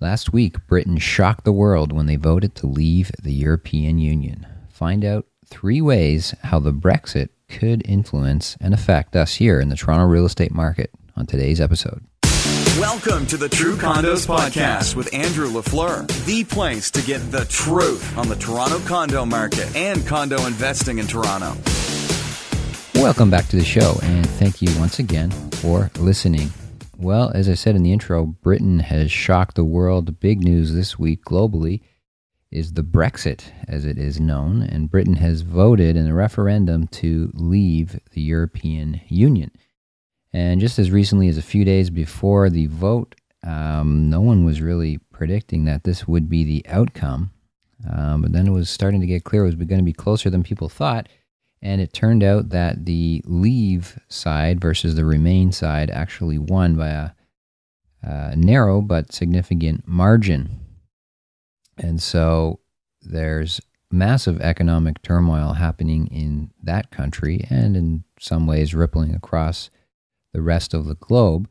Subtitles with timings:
[0.00, 4.46] Last week, Britain shocked the world when they voted to leave the European Union.
[4.70, 9.74] Find out three ways how the Brexit could influence and affect us here in the
[9.74, 12.04] Toronto real estate market on today's episode.
[12.78, 18.16] Welcome to the True Condos Podcast with Andrew LaFleur, the place to get the truth
[18.16, 21.56] on the Toronto condo market and condo investing in Toronto.
[22.94, 26.52] Welcome back to the show, and thank you once again for listening.
[27.00, 30.06] Well, as I said in the intro, Britain has shocked the world.
[30.06, 31.80] The big news this week globally
[32.50, 37.30] is the Brexit, as it is known, and Britain has voted in a referendum to
[37.34, 39.52] leave the European Union.
[40.32, 44.60] And just as recently as a few days before the vote, um, no one was
[44.60, 47.30] really predicting that this would be the outcome.
[47.88, 50.30] Um, but then it was starting to get clear it was going to be closer
[50.30, 51.08] than people thought.
[51.60, 56.88] And it turned out that the leave side versus the remain side actually won by
[56.88, 57.10] a,
[58.02, 60.60] a narrow but significant margin.
[61.76, 62.60] And so
[63.02, 69.70] there's massive economic turmoil happening in that country and in some ways rippling across
[70.32, 71.48] the rest of the globe.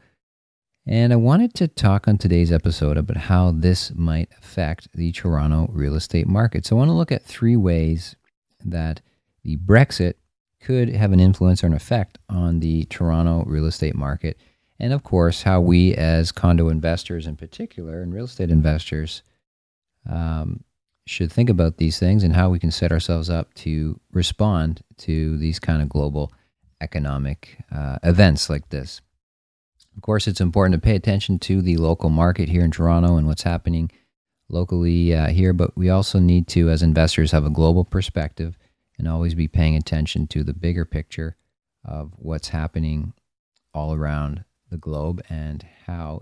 [0.86, 5.70] And I wanted to talk on today's episode about how this might affect the Toronto
[5.74, 6.66] real estate market.
[6.66, 8.16] So I want to look at three ways
[8.64, 9.02] that
[9.48, 10.16] the Brexit
[10.60, 14.38] could have an influence or an effect on the Toronto real estate market.
[14.78, 19.24] And of course, how we as condo investors in particular and real estate investors
[20.08, 20.66] um,
[21.06, 25.38] should think about these things and how we can set ourselves up to respond to
[25.38, 26.34] these kind of global
[26.82, 29.00] economic uh, events like this.
[29.96, 33.28] Of course, it's important to pay attention to the local market here in Toronto and
[33.28, 33.92] what's happening
[34.50, 38.58] locally uh, here, but we also need to, as investors, have a global perspective
[38.98, 41.36] and always be paying attention to the bigger picture
[41.86, 43.14] of what's happening
[43.74, 46.22] all around the globe and how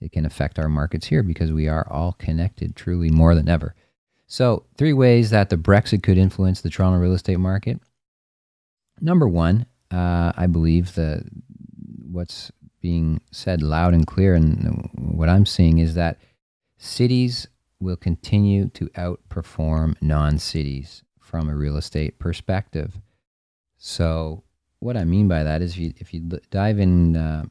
[0.00, 3.74] it can affect our markets here because we are all connected truly more than ever.
[4.26, 7.80] So, three ways that the Brexit could influence the Toronto real estate market.
[9.00, 11.24] Number one, uh, I believe that
[12.10, 12.50] what's
[12.80, 16.18] being said loud and clear, and what I'm seeing is that
[16.78, 17.46] cities
[17.78, 23.00] will continue to outperform non cities from a real estate perspective.
[23.78, 24.44] So,
[24.80, 26.20] what I mean by that is, if you, if you
[26.50, 27.46] dive in uh,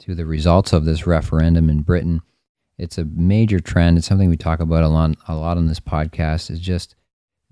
[0.00, 2.22] to the results of this referendum in Britain,
[2.76, 3.98] it's a major trend.
[3.98, 6.50] It's something we talk about a lot, a lot on this podcast.
[6.50, 6.96] Is just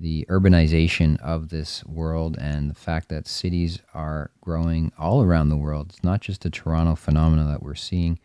[0.00, 5.56] the urbanization of this world and the fact that cities are growing all around the
[5.56, 5.90] world.
[5.90, 8.18] It's not just a Toronto phenomenon that we're seeing.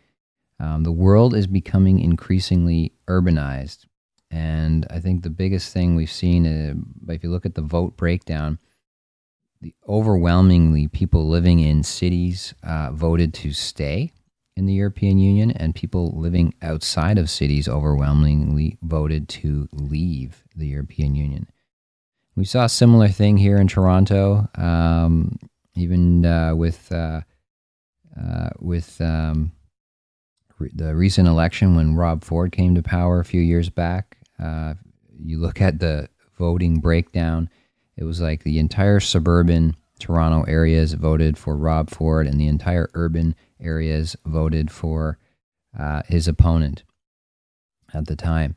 [0.58, 3.86] Um, the world is becoming increasingly urbanized.
[4.34, 7.96] And I think the biggest thing we've seen, uh, if you look at the vote
[7.96, 8.58] breakdown,
[9.60, 14.12] the overwhelmingly people living in cities uh, voted to stay
[14.56, 20.66] in the European Union, and people living outside of cities overwhelmingly voted to leave the
[20.66, 21.48] European Union.
[22.34, 25.38] We saw a similar thing here in Toronto, um,
[25.76, 27.20] even uh, with uh,
[28.20, 29.52] uh with um,
[30.58, 34.18] the recent election when Rob Ford came to power a few years back.
[34.38, 34.74] Uh,
[35.18, 36.08] you look at the
[36.38, 37.48] voting breakdown,
[37.96, 42.90] it was like the entire suburban Toronto areas voted for Rob Ford, and the entire
[42.94, 45.18] urban areas voted for
[45.78, 46.82] uh, his opponent
[47.92, 48.56] at the time.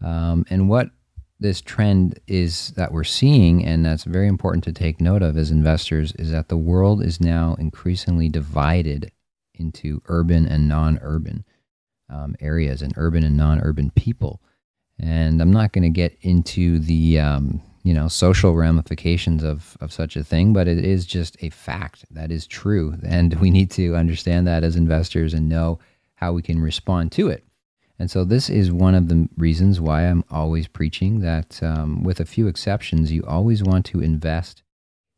[0.00, 0.90] Um, and what
[1.38, 5.50] this trend is that we're seeing, and that's very important to take note of as
[5.50, 9.12] investors, is that the world is now increasingly divided
[9.54, 11.44] into urban and non urban
[12.08, 14.40] um, areas and urban and non urban people.
[15.02, 19.92] And I'm not going to get into the um, you know social ramifications of of
[19.92, 23.70] such a thing, but it is just a fact that is true, and we need
[23.72, 25.78] to understand that as investors and know
[26.14, 27.44] how we can respond to it.
[27.98, 32.20] And so this is one of the reasons why I'm always preaching that, um, with
[32.20, 34.62] a few exceptions, you always want to invest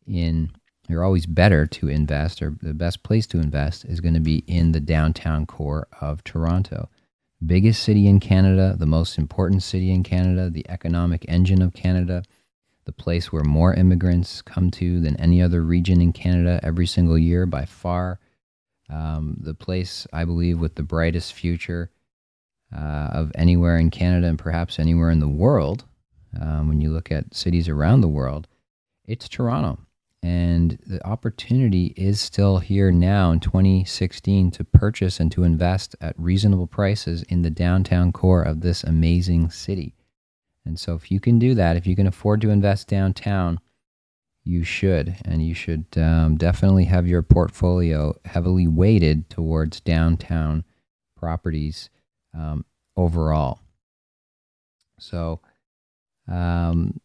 [0.07, 0.51] in.
[0.87, 4.45] You're always better to invest, or the best place to invest is going to be
[4.47, 6.91] in the downtown core of Toronto
[7.47, 12.23] biggest city in Canada, the most important city in Canada, the economic engine of Canada,
[12.85, 17.19] the place where more immigrants come to than any other region in Canada every single
[17.19, 18.21] year by far.
[18.91, 21.91] Um, the place, I believe, with the brightest future
[22.75, 25.85] uh, of anywhere in Canada and perhaps anywhere in the world.
[26.39, 28.49] Um, when you look at cities around the world,
[29.07, 29.79] it's Toronto.
[30.25, 36.19] And the opportunity is still here now in 2016 to purchase and to invest at
[36.19, 39.95] reasonable prices in the downtown core of this amazing city.
[40.65, 43.61] And so, if you can do that, if you can afford to invest downtown,
[44.45, 45.15] you should.
[45.27, 50.65] And you should um, definitely have your portfolio heavily weighted towards downtown
[51.19, 51.91] properties.
[52.33, 52.65] Um,
[52.97, 53.61] overall.
[54.99, 55.41] So,
[56.29, 57.01] um,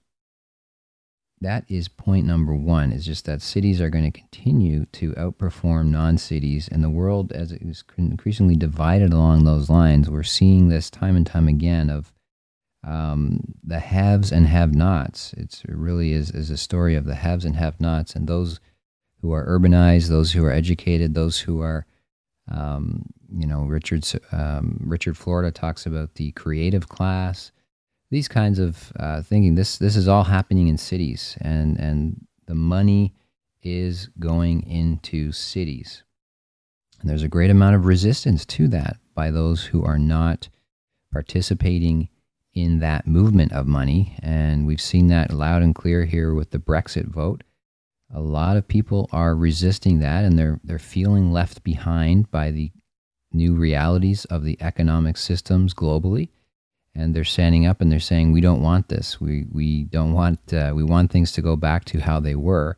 [1.41, 5.87] that is point number one is just that cities are going to continue to outperform
[5.87, 10.09] non-cities and the world as it is increasingly divided along those lines.
[10.09, 12.11] We're seeing this time and time again of
[12.85, 15.33] um, the haves and have-nots.
[15.37, 18.59] It's, it really is, is a story of the haves and have-nots and those
[19.21, 21.85] who are urbanized those who are educated those who are
[22.51, 27.51] um, you know richard um, richard florida talks about the creative class
[28.11, 29.55] these kinds of uh, thinking.
[29.55, 33.13] This this is all happening in cities, and and the money
[33.61, 36.03] is going into cities.
[36.99, 40.49] And there's a great amount of resistance to that by those who are not
[41.11, 42.09] participating
[42.53, 44.17] in that movement of money.
[44.21, 47.43] And we've seen that loud and clear here with the Brexit vote.
[48.13, 52.71] A lot of people are resisting that and they're they're feeling left behind by the
[53.31, 56.29] new realities of the economic systems globally
[56.95, 59.21] and they're standing up and they're saying we don't want this.
[59.21, 62.77] We we don't want uh, we want things to go back to how they were.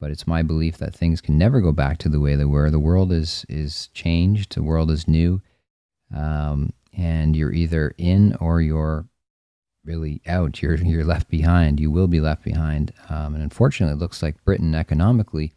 [0.00, 2.70] But it's my belief that things can never go back to the way they were.
[2.70, 4.54] The world is is changed.
[4.54, 5.40] The world is new.
[6.14, 9.06] Um, and you're either in or you're
[9.84, 10.60] really out.
[10.60, 11.80] You're you're left behind.
[11.80, 12.92] You will be left behind.
[13.08, 15.54] Um, and unfortunately it looks like Britain economically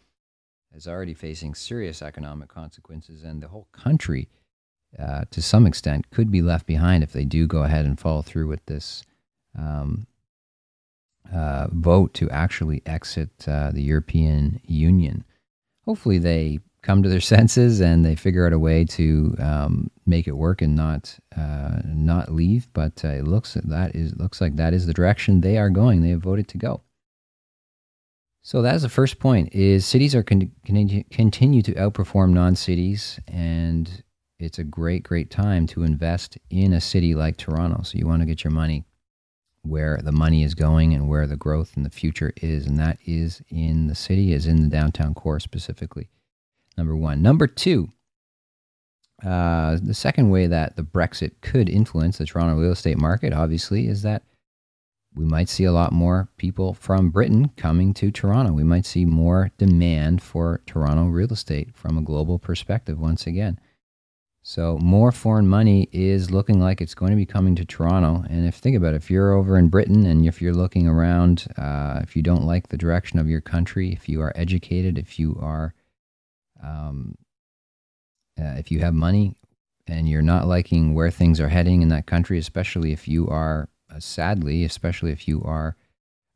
[0.74, 4.30] is already facing serious economic consequences and the whole country
[4.98, 8.22] uh, to some extent, could be left behind if they do go ahead and follow
[8.22, 9.04] through with this
[9.58, 10.08] um,
[11.34, 15.24] uh, vote to actually exit uh, the European Union.
[15.86, 20.28] Hopefully, they come to their senses and they figure out a way to um, make
[20.28, 22.68] it work and not uh, not leave.
[22.74, 26.02] But uh, it looks that is looks like that is the direction they are going.
[26.02, 26.82] They have voted to go.
[28.42, 30.52] So that is the first point: is cities are con-
[31.12, 34.04] continue to outperform non-cities, and
[34.40, 37.82] it's a great, great time to invest in a city like Toronto.
[37.84, 38.86] So you want to get your money
[39.64, 42.98] where the money is going and where the growth in the future is, and that
[43.06, 46.10] is in the city, is in the downtown core specifically.
[46.78, 47.22] Number one.
[47.22, 47.92] Number two,
[49.26, 53.88] uh, the second way that the Brexit could influence the Toronto real estate market, obviously,
[53.88, 54.24] is that
[55.16, 58.54] we might see a lot more people from Britain coming to Toronto.
[58.54, 63.60] We might see more demand for Toronto real estate from a global perspective once again.
[64.50, 68.24] So more foreign money is looking like it's going to be coming to Toronto.
[68.30, 71.48] And if think about it, if you're over in Britain and if you're looking around,
[71.58, 75.20] uh, if you don't like the direction of your country, if you are educated, if
[75.20, 75.74] you are,
[76.64, 77.16] um,
[78.40, 79.36] uh, if you have money
[79.86, 83.68] and you're not liking where things are heading in that country, especially if you are,
[83.94, 85.76] uh, sadly, especially if you are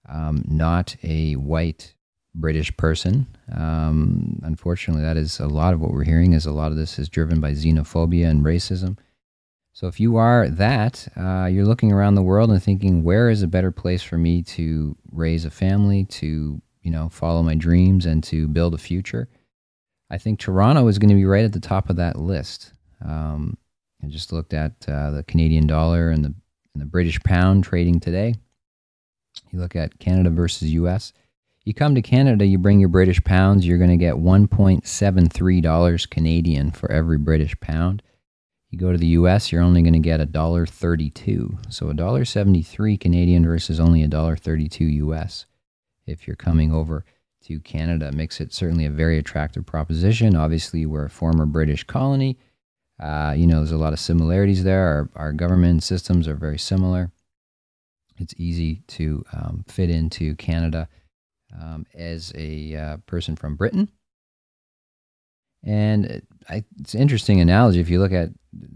[0.10, 1.96] um, not a white
[2.34, 3.28] British person.
[3.54, 6.34] Um, unfortunately, that is a lot of what we're hearing.
[6.34, 8.98] Is a lot of this is driven by xenophobia and racism.
[9.74, 13.42] So if you are that, uh, you're looking around the world and thinking, where is
[13.42, 18.06] a better place for me to raise a family, to you know follow my dreams,
[18.06, 19.30] and to build a future?
[20.10, 22.74] I think Toronto is going to be right at the top of that list.
[23.04, 23.58] Um,
[24.04, 26.34] I just looked at uh, the Canadian dollar and the
[26.74, 28.36] and the British pound trading today.
[29.52, 31.14] You look at Canada versus U.S.
[31.64, 36.72] You come to Canada, you bring your British pounds, you're going to get $1.73 Canadian
[36.72, 38.02] for every British pound.
[38.72, 41.72] You go to the US, you're only going to get $1.32.
[41.72, 45.46] So $1.73 Canadian versus only $1.32 US
[46.08, 47.06] if you're coming over
[47.46, 48.12] to Canada.
[48.12, 50.36] makes it certainly a very attractive proposition.
[50.36, 52.40] Obviously, we're a former British colony.
[53.00, 54.88] Uh, you know, there's a lot of similarities there.
[54.88, 57.12] Our, our government systems are very similar.
[58.18, 60.88] It's easy to um, fit into Canada
[61.60, 63.90] um, as a uh, person from Britain.
[65.64, 67.80] And I, it's an interesting analogy.
[67.80, 68.30] If you look at,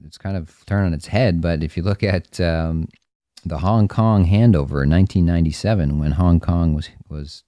[0.06, 2.88] it's kind of turned on its head, but if you look at um,
[3.44, 7.44] the Hong Kong handover in 1997, when Hong Kong was was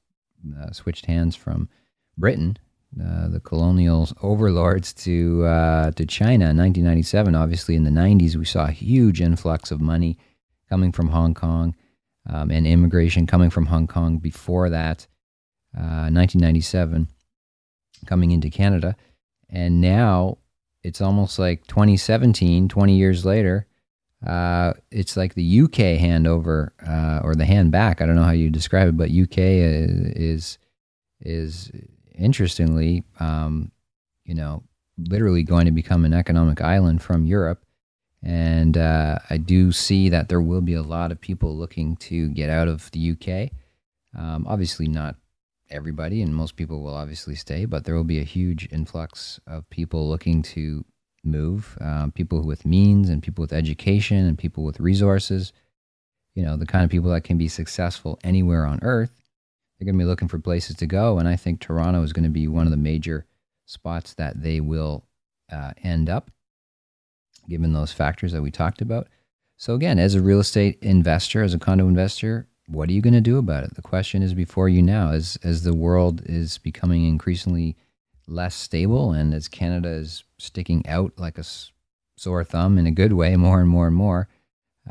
[0.60, 1.70] uh, switched hands from
[2.18, 2.58] Britain,
[3.00, 7.36] uh, the colonial overlords to uh, to China in 1997.
[7.36, 10.18] Obviously, in the 90s, we saw a huge influx of money
[10.68, 11.76] coming from Hong Kong
[12.28, 14.18] um, and immigration coming from Hong Kong.
[14.18, 15.06] Before that,
[15.80, 18.96] 1997, uh, coming into Canada.
[19.50, 20.38] And now
[20.84, 23.68] it's almost like 2017, 20 years later.
[24.26, 28.02] Uh, it's like the UK handover uh, or the hand back.
[28.02, 30.58] I don't know how you describe it, but UK is
[31.22, 31.72] is
[32.16, 33.72] interestingly, um,
[34.26, 34.64] you know,
[34.98, 37.64] literally going to become an economic island from Europe.
[38.24, 42.30] And uh, I do see that there will be a lot of people looking to
[42.30, 43.52] get out of the UK.
[44.20, 45.16] Um, obviously, not
[45.70, 49.70] everybody, and most people will obviously stay, but there will be a huge influx of
[49.70, 50.86] people looking to
[51.24, 51.78] move.
[51.82, 55.54] Um, people with means and people with education and people with resources,
[56.34, 59.12] you know, the kind of people that can be successful anywhere on earth,
[59.78, 61.20] they're going to be looking for places to go.
[61.20, 63.26] And I think Toronto is going to be one of the major
[63.66, 65.06] spots that they will
[65.52, 66.32] uh, end up,
[67.48, 69.08] given those factors that we talked about.
[69.58, 73.14] So, again, as a real estate investor, as a condo investor, what are you going
[73.14, 73.76] to do about it?
[73.76, 77.76] The question is before you now, as, as the world is becoming increasingly
[78.28, 81.46] less stable and as Canada is sticking out like a
[82.18, 84.28] sore thumb in a good way more and more and more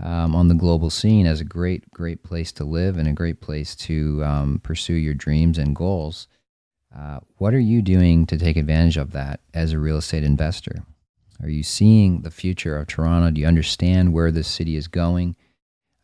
[0.03, 3.41] um, on the global scene as a great, great place to live and a great
[3.41, 6.29] place to um, pursue your dreams and goals.
[6.97, 10.85] Uh, what are you doing to take advantage of that as a real estate investor?
[11.43, 13.31] Are you seeing the future of Toronto?
[13.31, 15.37] Do you understand where this city is going?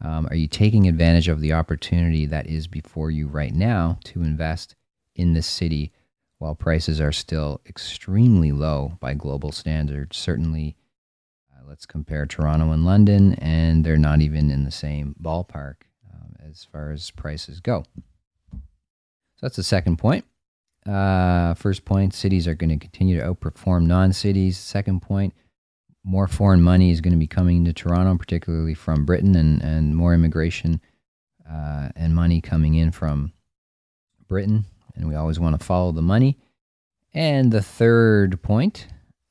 [0.03, 4.23] Um, are you taking advantage of the opportunity that is before you right now to
[4.23, 4.75] invest
[5.15, 5.93] in this city
[6.39, 10.17] while prices are still extremely low by global standards?
[10.17, 10.77] Certainly,
[11.55, 15.77] uh, let's compare Toronto and London, and they're not even in the same ballpark
[16.13, 17.85] um, as far as prices go.
[18.51, 18.59] So
[19.43, 20.25] that's the second point.
[20.85, 24.59] Uh, first point cities are going to continue to outperform non cities.
[24.59, 25.33] Second point,
[26.05, 29.97] more foreign money is going to be coming to Toronto, particularly from Britain, and, and
[29.97, 30.81] more immigration
[31.49, 33.33] uh, and money coming in from
[34.29, 34.65] Britain.
[34.95, 36.39] And we always want to follow the money.
[37.15, 38.87] And the third point,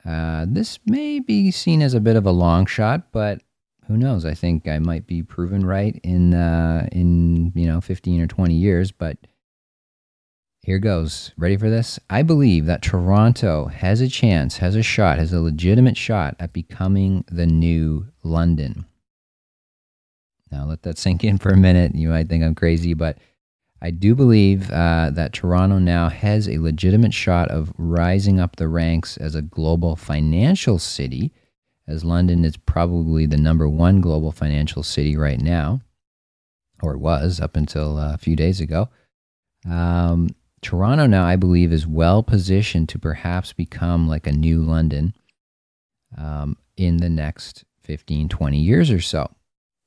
[0.05, 3.41] uh, this may be seen as a bit of a long shot, but
[3.87, 4.25] who knows?
[4.25, 8.53] I think I might be proven right in uh, in you know 15 or 20
[8.53, 8.91] years.
[8.91, 9.17] But
[10.63, 11.31] here goes.
[11.37, 11.99] Ready for this?
[12.09, 16.53] I believe that Toronto has a chance, has a shot, has a legitimate shot at
[16.53, 18.85] becoming the new London.
[20.51, 21.95] Now, let that sink in for a minute.
[21.95, 23.17] You might think I'm crazy, but
[23.81, 28.67] I do believe uh, that Toronto now has a legitimate shot of rising up the
[28.67, 31.33] ranks as a global financial city,
[31.87, 35.81] as London is probably the number one global financial city right now,
[36.83, 38.89] or it was up until uh, a few days ago.
[39.67, 40.29] Um,
[40.61, 45.13] Toronto now, I believe, is well positioned to perhaps become like a new London
[46.17, 49.29] um, in the next 15, 20 years or so.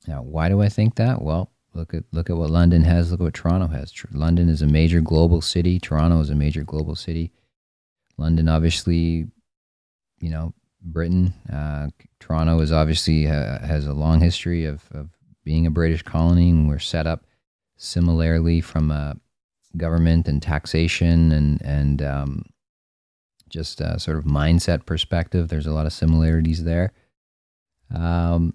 [0.07, 1.23] Now, why do I think that?
[1.23, 3.11] Well, look at look at what London has.
[3.11, 3.93] Look at what Toronto has.
[3.93, 5.79] Tr- London is a major global city.
[5.79, 7.33] Toronto is a major global city.
[8.19, 9.27] London, obviously,
[10.21, 10.53] you know,
[10.83, 11.33] Britain.
[11.51, 11.89] Uh,
[12.21, 15.11] Toronto is obviously uh, has a long history of, of
[15.45, 17.25] being a British colony, and we're set up
[17.77, 19.17] similarly from a
[19.77, 22.45] government and taxation and and um,
[23.49, 25.49] just sort of mindset perspective.
[25.49, 26.93] There's a lot of similarities there.
[27.95, 28.55] Um,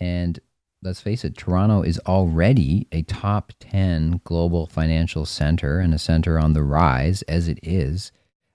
[0.00, 0.40] and
[0.82, 6.38] let's face it, Toronto is already a top 10 global financial center and a center
[6.38, 8.10] on the rise as it is.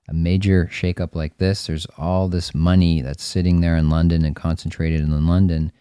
[0.10, 4.36] A major shakeup like this, there's all this money that's sitting there in London and
[4.36, 5.72] concentrated in London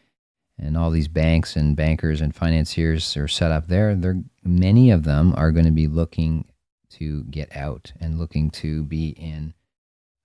[0.59, 3.95] and all these banks and bankers and financiers are set up there.
[3.95, 6.47] They're, many of them are going to be looking
[6.91, 9.55] to get out and looking to be in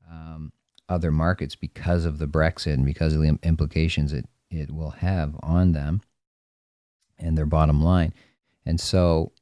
[0.09, 0.53] um,
[0.87, 5.35] other markets because of the Brexit and because of the implications it, it will have
[5.43, 6.01] on them
[7.19, 8.13] and their bottom line.
[8.65, 9.33] And so,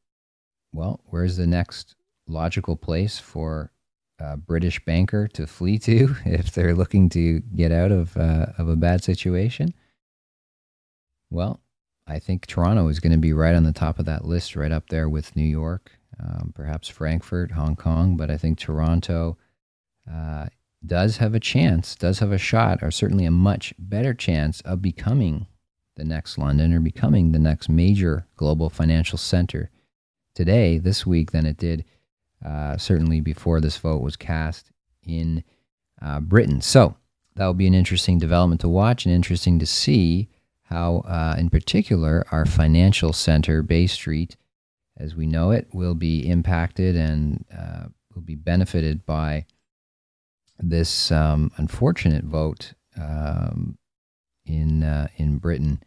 [0.73, 1.95] well, where's the next
[2.27, 3.71] logical place for
[4.17, 8.69] a British banker to flee to if they're looking to get out of, uh, of
[8.69, 9.73] a bad situation?
[11.29, 11.61] Well,
[12.07, 14.71] I think Toronto is going to be right on the top of that list, right
[14.71, 18.17] up there with New York, um, perhaps Frankfurt, Hong Kong.
[18.17, 19.37] But I think Toronto
[20.11, 20.47] uh,
[20.83, 24.81] does have a chance, does have a shot, or certainly a much better chance of
[24.81, 25.45] becoming
[25.97, 29.69] the next London or becoming the next major global financial center
[30.33, 31.85] today, this week, than it did
[32.43, 34.71] uh, certainly before this vote was cast
[35.03, 35.43] in
[36.01, 36.61] uh, Britain.
[36.61, 36.95] So
[37.35, 40.29] that will be an interesting development to watch and interesting to see
[40.69, 44.37] how, uh, in particular, our financial center, Bay Street,
[44.97, 49.45] as we know it, will be impacted and uh, will be benefited by
[50.59, 53.77] this um, unfortunate vote um,
[54.45, 55.81] in uh, in Britain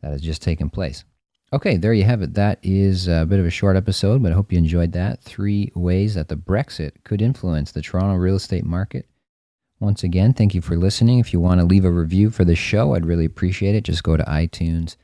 [0.00, 1.04] that has just taken place.
[1.52, 2.34] Okay, there you have it.
[2.34, 5.20] That is a bit of a short episode, but I hope you enjoyed that.
[5.22, 9.08] Three ways that the Brexit could influence the Toronto real estate market.
[9.80, 11.18] Once again, thank you for listening.
[11.18, 13.84] If you want to leave a review for the show, I'd really appreciate it.
[13.84, 14.96] Just go to iTunes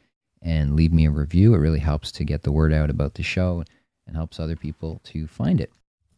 [0.43, 1.55] and leave me a review.
[1.55, 3.65] It really helps to get the word out about the show
[4.07, 5.73] and helps other people to find it.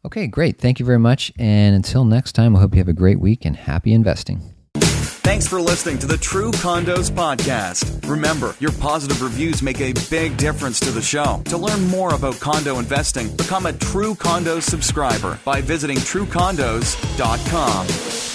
[0.05, 0.59] Okay, great.
[0.59, 1.33] Thank you very much.
[1.39, 4.41] And until next time, I hope you have a great week and happy investing.
[4.75, 8.09] Thanks for listening to the True Condos Podcast.
[8.09, 11.43] Remember, your positive reviews make a big difference to the show.
[11.47, 18.28] To learn more about condo investing, become a True Condos subscriber by visiting truecondos.com.